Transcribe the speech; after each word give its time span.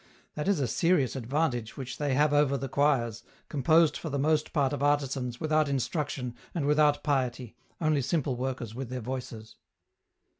That 0.33 0.47
is 0.47 0.59
a 0.59 0.67
serious 0.67 1.15
advantage 1.15 1.77
which 1.77 1.99
they 1.99 2.15
have 2.15 2.33
over 2.33 2.57
the 2.57 2.67
choirs, 2.67 3.21
composed 3.49 3.95
for 3.95 4.09
the 4.09 4.17
most 4.17 4.51
part 4.51 4.73
of 4.73 4.81
artisans 4.81 5.39
without 5.39 5.69
instruction 5.69 6.33
and 6.55 6.65
without 6.65 7.03
piety, 7.03 7.55
only 7.79 8.01
simple 8.01 8.35
workers 8.35 8.73
with 8.73 8.89
their 8.89 8.99
voices. 9.01 9.57